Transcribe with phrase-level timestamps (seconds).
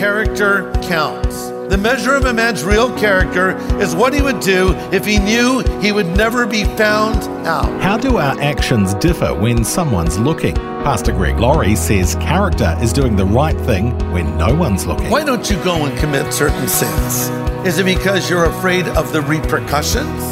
[0.00, 1.48] Character counts.
[1.68, 5.60] The measure of a man's real character is what he would do if he knew
[5.82, 7.68] he would never be found out.
[7.82, 10.54] How do our actions differ when someone's looking?
[10.54, 15.10] Pastor Greg Laurie says character is doing the right thing when no one's looking.
[15.10, 17.28] Why don't you go and commit certain sins?
[17.66, 20.22] Is it because you're afraid of the repercussions?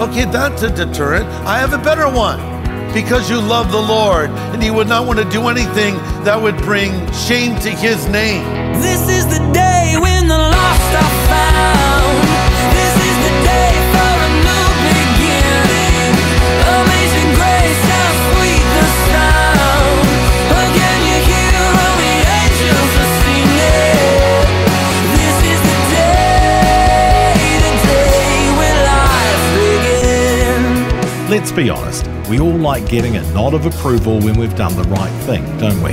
[0.00, 1.26] Okay, that's a deterrent.
[1.46, 2.40] I have a better one.
[2.94, 6.56] Because you love the Lord and you would not want to do anything that would
[6.58, 8.42] bring shame to his name.
[8.82, 12.18] This is the day when the lost are found.
[12.74, 16.10] This is the day for a new beginning.
[16.58, 20.02] Amazing grace, how sweet the sound.
[20.58, 24.42] Again, you hear all the angels are singing.
[25.16, 31.30] This is the day, the day when life begins.
[31.30, 34.82] Let's be honest, we all like getting a nod of approval when we've done the
[34.84, 35.92] right thing, don't we?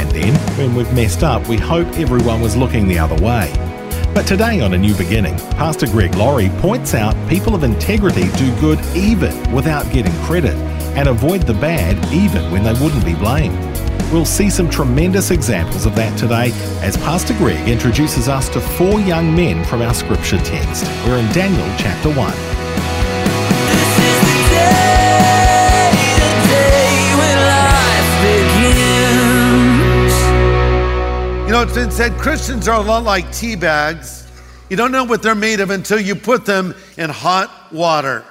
[0.00, 3.52] And then, when we've messed up, we hope everyone was looking the other way.
[4.14, 8.60] But today on A New Beginning, Pastor Greg Laurie points out people of integrity do
[8.60, 10.54] good even without getting credit
[10.96, 13.58] and avoid the bad even when they wouldn't be blamed.
[14.12, 19.00] We'll see some tremendous examples of that today as Pastor Greg introduces us to four
[19.00, 20.84] young men from our scripture text.
[21.04, 22.57] We're in Daniel chapter 1.
[31.48, 34.30] You know, it's been said Christians are a lot like tea bags.
[34.68, 38.22] You don't know what they're made of until you put them in hot water.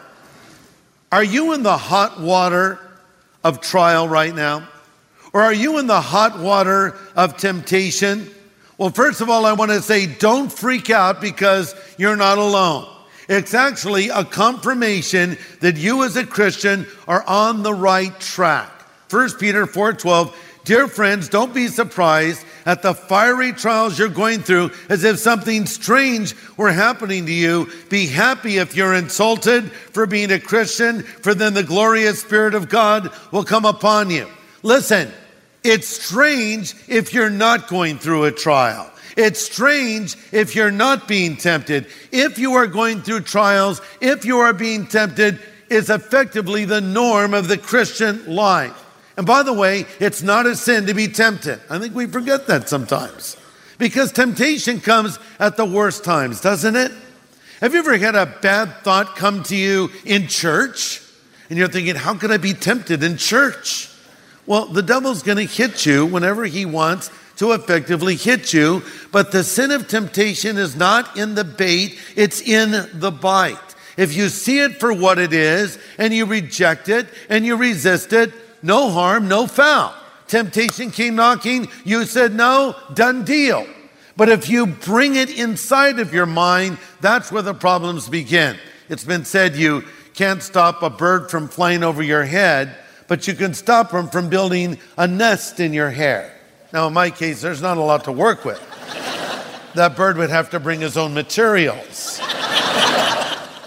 [1.12, 2.78] Are you in the hot water
[3.44, 4.68] of trial right now?
[5.34, 8.30] Or are you in the hot water of temptation?
[8.78, 12.88] Well, first of all, I want to say don't freak out because you're not alone.
[13.28, 18.70] It's actually a confirmation that you as a Christian are on the right track.
[19.10, 20.36] 1 Peter 4:12
[20.66, 25.66] Dear friends, don't be surprised at the fiery trials you're going through as if something
[25.66, 27.72] strange were happening to you.
[27.90, 32.68] Be happy if you're insulted for being a Christian, for then the glorious Spirit of
[32.68, 34.28] God will come upon you.
[34.64, 35.10] Listen,
[35.64, 38.92] it's strange if you're not going through a trial.
[39.16, 41.88] It's strange if you're not being tempted.
[42.12, 45.40] If you are going through trials, if you are being tempted,
[45.70, 48.84] is effectively the norm of the Christian life.
[49.18, 51.60] And by the way, it's not a sin to be tempted.
[51.70, 53.36] I think we forget that sometimes.
[53.80, 56.92] Because temptation comes at the worst times, doesn't it?
[57.60, 61.02] Have you ever had a bad thought come to you in church?
[61.50, 63.90] And you're thinking, how could I be tempted in church?
[64.46, 68.84] Well, the devil's going to hit you whenever he wants to effectively hit you.
[69.12, 73.58] But the sin of temptation is not in the bait, it's in the bite.
[73.98, 78.14] If you see it for what it is and you reject it and you resist
[78.14, 78.32] it,
[78.62, 79.94] no harm, no foul.
[80.28, 83.66] Temptation came knocking, you said no, done deal.
[84.18, 88.58] But if you bring it inside of your mind, that's where the problems begin.
[88.90, 89.84] It's been said you
[90.16, 92.76] can't stop a bird from flying over your head,
[93.08, 96.34] but you can stop them from building a nest in your hair.
[96.74, 98.60] Now, in my case, there's not a lot to work with.
[99.76, 102.20] That bird would have to bring his own materials.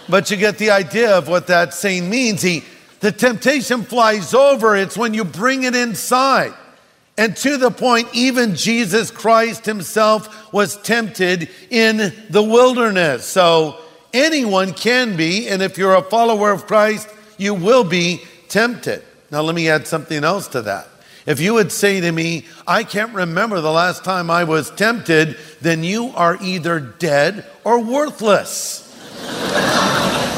[0.09, 2.43] But you get the idea of what that saying means.
[2.43, 2.65] He,
[3.01, 4.77] the temptation flies over.
[4.77, 6.55] It's when you bring it inside.
[7.19, 13.27] And to the point, even Jesus Christ himself was tempted in the wilderness.
[13.27, 13.79] So
[14.15, 19.03] anyone can be, and if you're a follower of Christ, you will be tempted.
[19.31, 20.89] Now, let me add something else to that.
[21.27, 25.37] If you would say to me, I can't remember the last time I was tempted,
[25.61, 28.87] then you are either dead or worthless.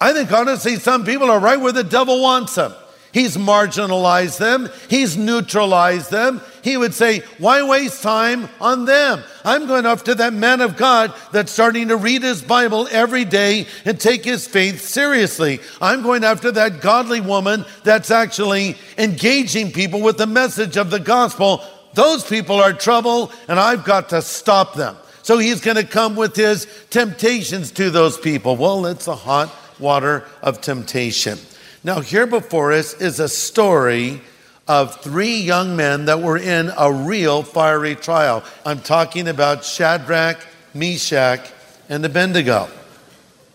[0.00, 2.72] I think honestly, some people are right where the devil wants them.
[3.12, 6.42] He's marginalized them, he's neutralized them.
[6.62, 9.22] He would say, Why waste time on them?
[9.44, 13.66] I'm going after that man of God that's starting to read his Bible every day
[13.86, 15.60] and take his faith seriously.
[15.80, 21.00] I'm going after that godly woman that's actually engaging people with the message of the
[21.00, 21.62] gospel.
[21.94, 24.96] Those people are trouble, and I've got to stop them.
[25.22, 28.56] So he's going to come with his temptations to those people.
[28.56, 29.48] Well, it's a hot
[29.80, 31.38] water of temptation.
[31.84, 34.20] Now, here before us is a story
[34.66, 38.44] of three young men that were in a real fiery trial.
[38.66, 40.38] I'm talking about Shadrach,
[40.74, 41.40] Meshach,
[41.88, 42.68] and Abednego.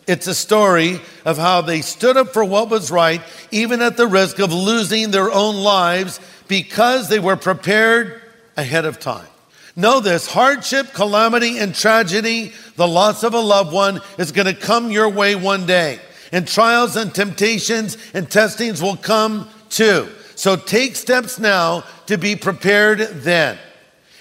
[0.08, 3.22] It's a story of how they stood up for what was right,
[3.52, 8.22] even at the risk of losing their own lives because they were prepared
[8.58, 9.28] ahead of time.
[9.76, 14.60] Know this hardship, calamity, and tragedy, the loss of a loved one, is going to
[14.60, 16.00] come your way one day.
[16.34, 20.10] And trials and temptations and testings will come too.
[20.36, 23.58] So take steps now to be prepared then.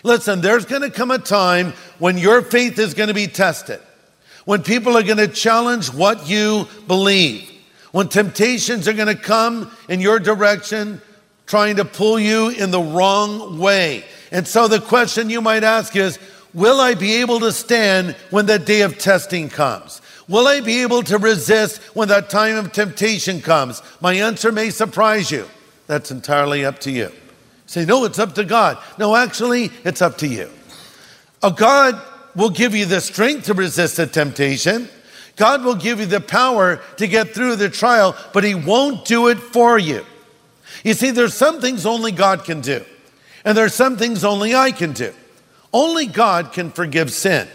[0.03, 3.81] Listen, there's going to come a time when your faith is going to be tested,
[4.45, 7.51] when people are going to challenge what you believe,
[7.93, 11.01] when temptations are going to come in your direction,
[11.47, 14.05] trying to pull you in the wrong way.
[14.31, 16.19] And so the question you might ask is
[16.55, 20.02] Will I be able to stand when that day of testing comes?
[20.29, 23.83] Will I be able to resist when that time of temptation comes?
[24.01, 25.49] My answer may surprise you.
[25.87, 27.11] That's entirely up to you.
[27.67, 28.79] Say, no, it's up to God.
[28.99, 30.51] No, actually, it's up to you.
[31.43, 32.01] Oh, God
[32.35, 34.89] will give you the strength to resist the temptation.
[35.37, 39.29] God will give you the power to get through the trial, but He won't do
[39.29, 40.05] it for you.
[40.85, 42.85] You see, there's some things only God can do,
[43.45, 45.13] and there's some things only I can do.
[45.73, 47.49] Only God can forgive sin.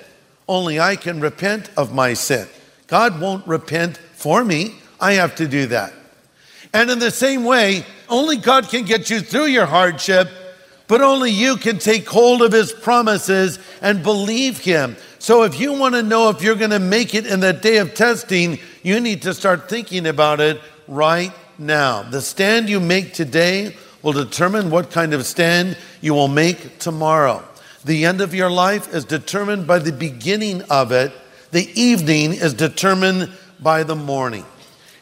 [0.48, 2.48] Only I can repent of my sin.
[2.88, 4.76] God won't repent for me.
[5.00, 5.94] I have to do that.
[6.74, 10.30] And in the same way, only God can get you through your hardship,
[10.88, 14.96] but only you can take hold of His promises and believe Him.
[15.20, 17.78] So if you want to know if you're going to make it in that day
[17.78, 22.04] of testing, you need to start thinking about it right now.
[22.04, 27.44] The stand you make today will determine what kind of stand you will make tomorrow.
[27.84, 31.12] The end of your life is determined by the beginning of it.
[31.52, 34.46] The evening is determined by the morning.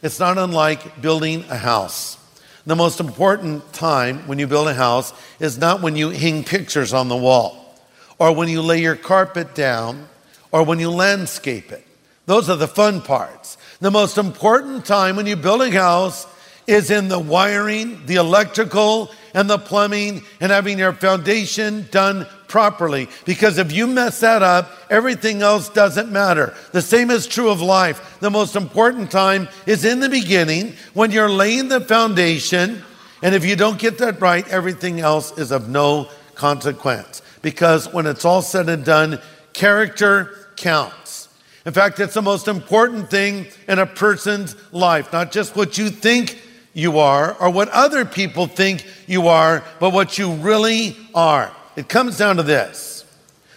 [0.00, 2.18] It's not unlike building a house.
[2.66, 6.92] The most important time when you build a house is not when you hang pictures
[6.92, 7.74] on the wall,
[8.18, 10.08] or when you lay your carpet down,
[10.52, 11.84] or when you landscape it.
[12.26, 13.58] Those are the fun parts.
[13.80, 16.26] The most important time when you build a house
[16.68, 23.08] is in the wiring, the electrical, and the plumbing, and having your foundation done properly.
[23.24, 26.54] Because if you mess that up, everything else doesn't matter.
[26.72, 28.18] The same is true of life.
[28.20, 32.82] The most important time is in the beginning when you're laying the foundation.
[33.22, 37.22] And if you don't get that right, everything else is of no consequence.
[37.42, 39.20] Because when it's all said and done,
[39.52, 41.28] character counts.
[41.64, 45.90] In fact, it's the most important thing in a person's life, not just what you
[45.90, 46.40] think
[46.74, 51.50] you are or what other people think you are, but what you really are.
[51.76, 53.04] It comes down to this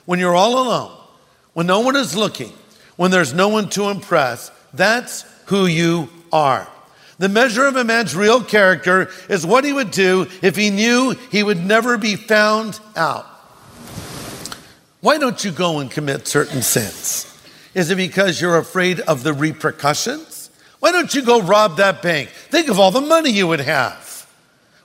[0.06, 0.96] when you're all alone,
[1.54, 2.52] when no one is looking,
[2.98, 6.68] when there's no one to impress, that's who you are.
[7.18, 11.16] The measure of a man's real character is what he would do if he knew
[11.32, 13.26] he would never be found out.
[15.02, 17.26] Why don't you go and commit certain sins?
[17.74, 20.50] Is it because you're afraid of the repercussions?
[20.80, 22.30] Why don't you go rob that bank?
[22.30, 24.09] Think of all the money you would have.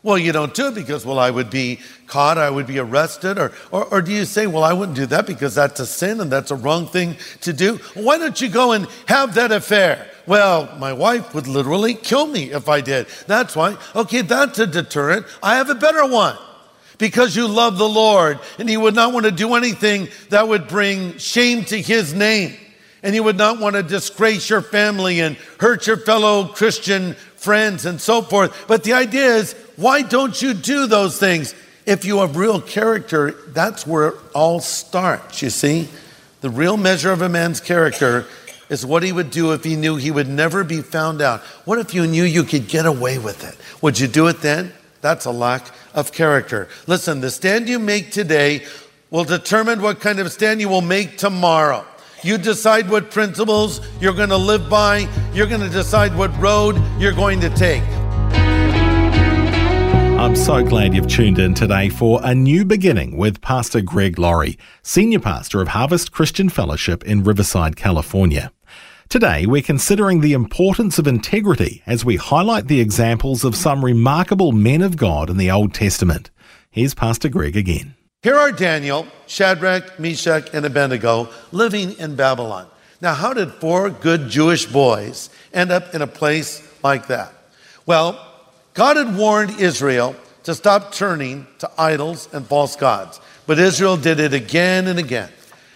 [0.05, 3.39] Well, you don't do it because, well, I would be caught, I would be arrested.
[3.39, 6.21] Or, or, or do you say, well, I wouldn't do that because that's a sin
[6.21, 7.77] and that's a wrong thing to do?
[7.95, 10.07] Why don't you go and have that affair?
[10.27, 13.07] Well, my wife would literally kill me if I did.
[13.27, 13.79] That's why.
[13.97, 15.25] Okay, that's a deterrent.
[15.43, 16.37] I have a better one.
[16.99, 20.69] Because you love the Lord and you would not want to do anything that would
[20.69, 22.55] bring shame to his name.
[23.03, 27.87] And you would not want to disgrace your family and hurt your fellow Christian friends
[27.87, 28.67] and so forth.
[28.67, 31.55] But the idea is, why don't you do those things?
[31.87, 35.89] If you have real character, that's where it all starts, you see?
[36.41, 38.27] The real measure of a man's character
[38.71, 41.43] is what he would do if he knew he would never be found out.
[41.67, 43.57] What if you knew you could get away with it?
[43.83, 44.73] Would you do it then?
[45.03, 46.69] That's a lack of character.
[46.87, 48.65] Listen, the stand you make today
[49.11, 51.85] will determine what kind of stand you will make tomorrow.
[52.25, 55.07] You decide what principles you're going to live by.
[55.35, 57.83] You're going to decide what road you're going to take.
[60.19, 64.57] I'm so glad you've tuned in today for A New Beginning with Pastor Greg Laurie,
[64.81, 68.51] Senior Pastor of Harvest Christian Fellowship in Riverside, California.
[69.11, 74.51] Today, we're considering the importance of integrity as we highlight the examples of some remarkable
[74.51, 76.31] men of God in the Old Testament.
[76.71, 77.97] Here's Pastor Greg again.
[78.25, 82.67] Here are Daniel, Shadrach, Meshach, and Abednego living in Babylon.
[83.03, 87.35] Now, how did four good Jewish boys end up in a place like that?
[87.85, 88.19] Well,
[88.73, 94.19] God had warned Israel to stop turning to idols and false gods, but Israel did
[94.19, 95.29] it again and again.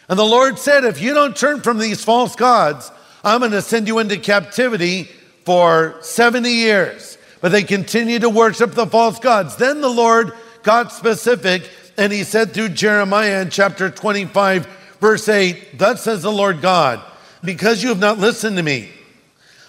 [0.09, 2.91] And the Lord said, If you don't turn from these false gods,
[3.23, 5.05] I'm going to send you into captivity
[5.45, 7.19] for 70 years.
[7.43, 9.57] but they continued to worship the false gods.
[9.57, 14.67] Then the Lord got specific and he said through Jeremiah in chapter 25,
[15.01, 17.03] verse 8, Thus says the Lord God,
[17.43, 18.89] because you have not listened to me,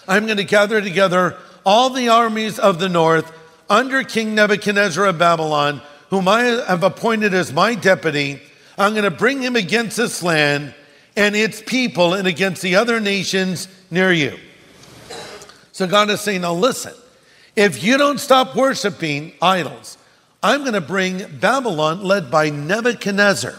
[0.06, 3.30] I'm going to gather together all the armies of the north
[3.68, 8.40] under King Nebuchadnezzar of Babylon, whom I have appointed as my deputy.
[8.78, 10.72] I'm going to bring him against this land
[11.16, 14.38] and its people and against the other nations near you.
[15.72, 16.94] So God is saying, now listen,
[17.56, 19.98] if you don't stop worshiping idols,
[20.42, 23.54] I'm going to bring Babylon led by Nebuchadnezzar.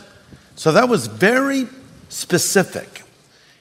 [0.56, 1.68] So that was very
[2.10, 3.04] specific.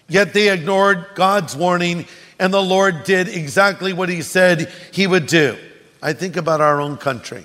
[0.09, 2.07] Yet they ignored God's warning,
[2.39, 5.57] and the Lord did exactly what he said he would do.
[6.03, 7.45] I think about our own country.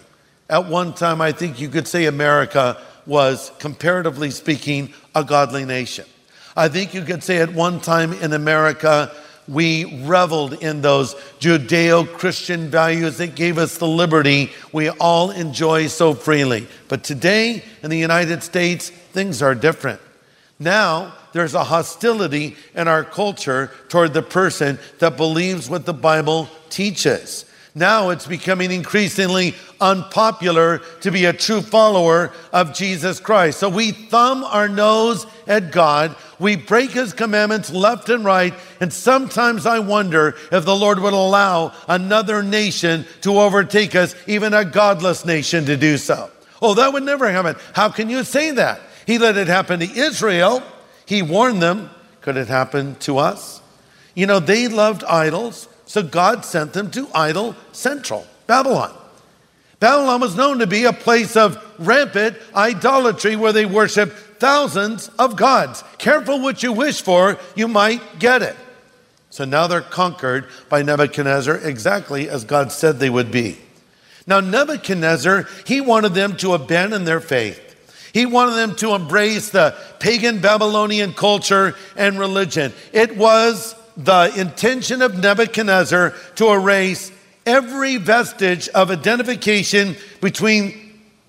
[0.49, 6.05] At one time, I think you could say America was, comparatively speaking, a godly nation.
[6.55, 9.13] I think you could say at one time in America,
[9.47, 15.87] we reveled in those Judeo Christian values that gave us the liberty we all enjoy
[15.87, 16.67] so freely.
[16.87, 20.01] But today in the United States, things are different.
[20.59, 26.49] Now, there's a hostility in our culture toward the person that believes what the Bible
[26.69, 27.45] teaches.
[27.77, 33.59] Now it's becoming increasingly unpopular to be a true follower of Jesus Christ.
[33.59, 38.91] So we thumb our nose at God, we break his commandments left and right, and
[38.91, 44.65] sometimes I wonder if the Lord would allow another nation to overtake us, even a
[44.65, 46.29] godless nation to do so.
[46.61, 47.55] Oh, that would never happen.
[47.73, 48.81] How can you say that?
[49.05, 50.63] He let it happen to Israel.
[51.05, 51.89] He warned them.
[52.21, 53.61] Could it happen to us?
[54.15, 55.67] You know, they loved idols.
[55.85, 58.91] So God sent them to idol central, Babylon.
[59.79, 65.35] Babylon was known to be a place of rampant idolatry where they worship thousands of
[65.35, 65.83] gods.
[65.97, 68.55] Careful what you wish for, you might get it.
[69.29, 73.57] So now they're conquered by Nebuchadnezzar exactly as God said they would be.
[74.27, 77.61] Now, Nebuchadnezzar, he wanted them to abandon their faith.
[78.13, 82.73] He wanted them to embrace the pagan Babylonian culture and religion.
[82.93, 87.11] It was the intention of Nebuchadnezzar to erase
[87.45, 90.84] every vestige of identification between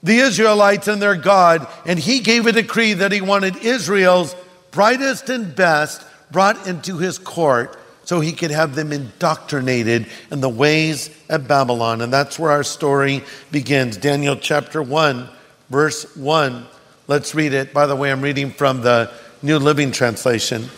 [0.06, 4.36] the Israelites and their God, and he gave a decree that he wanted Israel's
[4.70, 10.48] brightest and best brought into his court so he could have them indoctrinated in the
[10.48, 12.00] ways of Babylon.
[12.00, 13.96] And that's where our story begins.
[13.96, 15.28] Daniel chapter 1,
[15.70, 16.66] verse 1.
[17.08, 17.74] Let's read it.
[17.74, 20.68] By the way, I'm reading from the New Living Translation.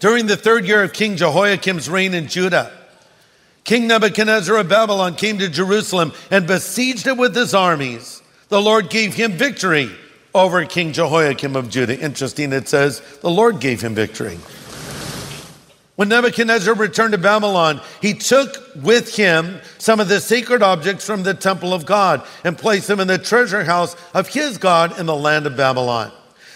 [0.00, 2.72] During the third year of King Jehoiakim's reign in Judah,
[3.64, 8.22] King Nebuchadnezzar of Babylon came to Jerusalem and besieged it with his armies.
[8.48, 9.90] The Lord gave him victory
[10.34, 11.98] over King Jehoiakim of Judah.
[11.98, 14.38] Interesting, it says the Lord gave him victory.
[15.94, 21.22] When Nebuchadnezzar returned to Babylon, he took with him some of the sacred objects from
[21.22, 25.06] the temple of God and placed them in the treasure house of his God in
[25.06, 26.10] the land of Babylon.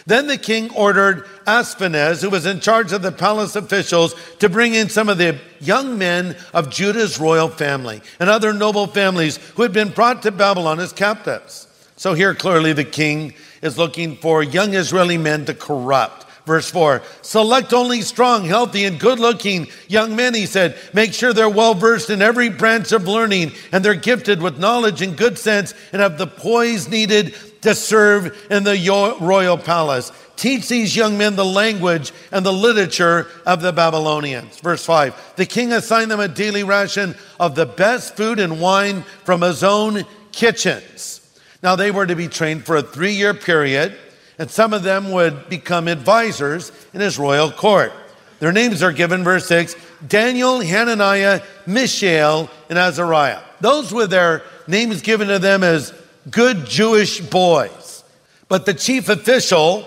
[0.07, 4.75] Then the king ordered Ashpenaz, who was in charge of the palace officials, to bring
[4.75, 9.63] in some of the young men of Judah's royal family and other noble families who
[9.63, 11.67] had been brought to Babylon as captives.
[11.97, 16.27] So here clearly the king is looking for young Israeli men to corrupt.
[16.47, 20.79] Verse 4 Select only strong, healthy, and good looking young men, he said.
[20.95, 25.03] Make sure they're well versed in every branch of learning and they're gifted with knowledge
[25.03, 27.35] and good sense and have the poise needed
[27.67, 30.13] to serve in the royal palace.
[30.37, 34.61] Teach these young men the language and the literature of the Babylonians.
[34.61, 39.03] Verse 5 The king assigned them a daily ration of the best food and wine
[39.25, 41.21] from his own kitchens.
[41.61, 43.97] Now, they were to be trained for a three year period,
[44.39, 47.93] and some of them would become advisors in his royal court.
[48.39, 49.75] Their names are given, verse 6
[50.07, 53.41] Daniel, Hananiah, Mishael, and Azariah.
[53.61, 55.93] Those were their names given to them as
[56.31, 58.05] good Jewish boys.
[58.49, 59.85] But the chief official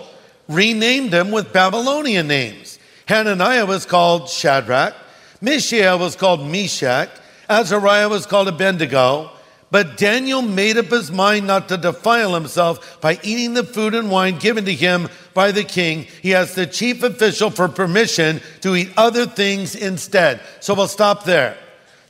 [0.48, 2.78] renamed them with Babylonian names.
[3.06, 4.94] Hananiah was called Shadrach,
[5.40, 7.10] Mishael was called Meshach,
[7.48, 9.30] Azariah was called Abednego.
[9.72, 14.10] But Daniel made up his mind not to defile himself by eating the food and
[14.10, 16.06] wine given to him by the king.
[16.22, 20.40] He asked the chief official for permission to eat other things instead.
[20.58, 21.56] So we'll stop there.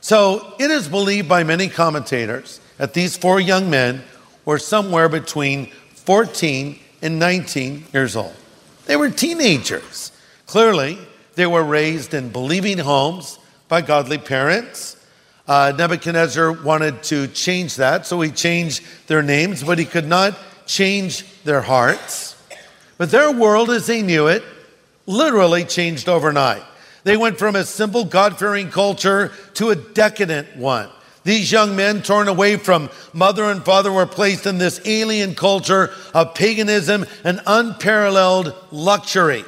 [0.01, 4.03] So it is believed by many commentators that these four young men
[4.51, 8.35] were somewhere between 14 and 19 years old.
[8.85, 10.11] They were teenagers.
[10.45, 10.97] Clearly,
[11.35, 13.39] they were raised in believing homes
[13.69, 14.97] by godly parents.
[15.47, 20.37] Uh, Nebuchadnezzar wanted to change that, so he changed their names, but he could not
[20.65, 22.35] change their hearts.
[22.97, 24.43] But their world as they knew it
[25.05, 26.63] literally changed overnight.
[27.05, 30.89] They went from a simple God fearing culture to a decadent one.
[31.23, 35.93] These young men, torn away from mother and father, were placed in this alien culture
[36.13, 39.45] of paganism and unparalleled luxury.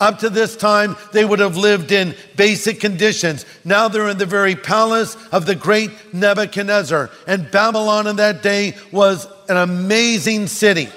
[0.00, 3.44] Up to this time, they would have lived in basic conditions.
[3.64, 7.10] Now they're in the very palace of the great Nebuchadnezzar.
[7.26, 10.88] And Babylon in that day was an amazing city.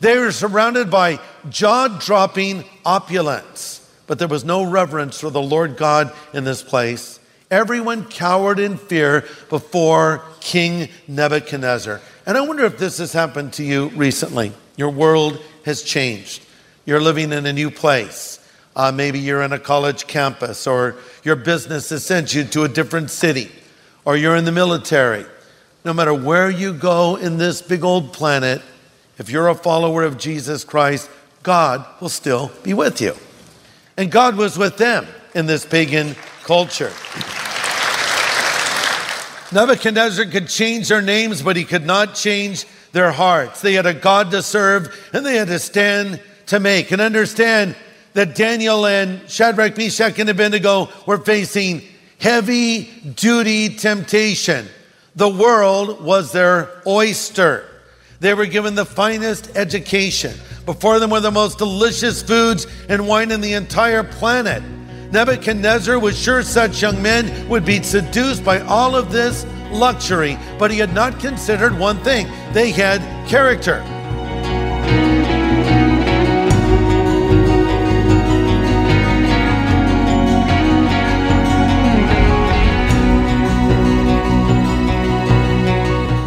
[0.00, 5.76] They were surrounded by jaw dropping opulence, but there was no reverence for the Lord
[5.76, 7.20] God in this place.
[7.50, 12.00] Everyone cowered in fear before King Nebuchadnezzar.
[12.26, 14.52] And I wonder if this has happened to you recently.
[14.76, 16.42] Your world has changed.
[16.86, 18.40] You're living in a new place.
[18.76, 22.68] Uh, maybe you're in a college campus, or your business has sent you to a
[22.68, 23.50] different city,
[24.04, 25.24] or you're in the military.
[25.84, 28.62] No matter where you go in this big old planet,
[29.18, 31.08] if you're a follower of Jesus Christ,
[31.42, 33.14] God will still be with you.
[33.96, 36.92] And God was with them in this pagan culture.
[39.52, 43.60] Nebuchadnezzar could change their names, but he could not change their hearts.
[43.60, 47.76] They had a God to serve, and they had to stand to make and understand
[48.14, 51.82] that Daniel and Shadrach, Meshach, and Abednego were facing
[52.20, 52.84] heavy
[53.16, 54.66] duty temptation.
[55.16, 57.68] The world was their oyster.
[58.20, 60.34] They were given the finest education.
[60.64, 64.62] Before them were the most delicious foods and wine in the entire planet.
[65.14, 70.72] Nebuchadnezzar was sure such young men would be seduced by all of this luxury, but
[70.72, 73.80] he had not considered one thing they had character.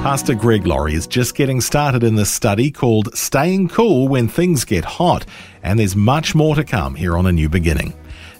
[0.02, 4.64] Pastor Greg Laurie is just getting started in this study called Staying Cool When Things
[4.64, 5.26] Get Hot,
[5.62, 7.94] and there's much more to come here on A New Beginning.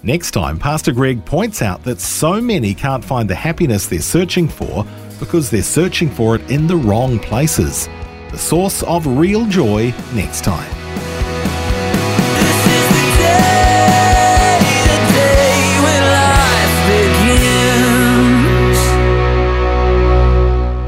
[0.04, 4.48] Next time, Pastor Greg points out that so many can't find the happiness they're searching
[4.48, 4.86] for
[5.20, 7.90] because they're searching for it in the wrong places.
[8.30, 10.77] The source of real joy next time.